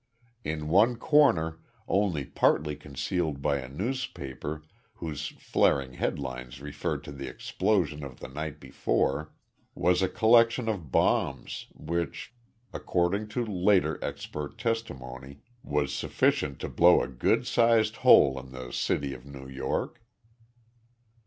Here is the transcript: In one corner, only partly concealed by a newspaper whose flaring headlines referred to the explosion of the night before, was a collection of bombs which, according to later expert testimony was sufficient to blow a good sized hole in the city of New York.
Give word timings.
In 0.43 0.67
one 0.67 0.95
corner, 0.95 1.59
only 1.87 2.25
partly 2.25 2.75
concealed 2.75 3.39
by 3.39 3.57
a 3.59 3.69
newspaper 3.69 4.63
whose 4.95 5.27
flaring 5.27 5.93
headlines 5.93 6.59
referred 6.59 7.03
to 7.03 7.11
the 7.11 7.27
explosion 7.27 8.03
of 8.03 8.19
the 8.19 8.27
night 8.27 8.59
before, 8.59 9.31
was 9.75 10.01
a 10.01 10.09
collection 10.09 10.67
of 10.67 10.91
bombs 10.91 11.67
which, 11.75 12.33
according 12.73 13.27
to 13.27 13.45
later 13.45 14.03
expert 14.03 14.57
testimony 14.57 15.41
was 15.61 15.93
sufficient 15.93 16.57
to 16.61 16.67
blow 16.67 17.03
a 17.03 17.07
good 17.07 17.45
sized 17.45 17.97
hole 17.97 18.39
in 18.39 18.49
the 18.51 18.71
city 18.71 19.13
of 19.13 19.23
New 19.27 19.47
York. 19.47 20.01